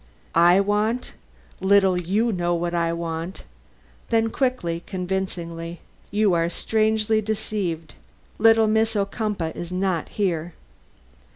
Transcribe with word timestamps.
"I 0.33 0.59
want? 0.59 1.11
Little 1.59 1.95
you 1.95 2.31
know 2.31 2.55
what 2.55 2.73
I 2.73 2.91
want" 2.91 3.43
then 4.09 4.31
quickly, 4.31 4.81
convincingly: 4.87 5.79
"You 6.09 6.33
are 6.33 6.49
strangely 6.49 7.21
deceived. 7.21 7.93
Little 8.39 8.65
Miss 8.65 8.95
Ocumpaugh 8.95 9.55
is 9.55 9.71
not 9.71 10.09
here." 10.09 10.53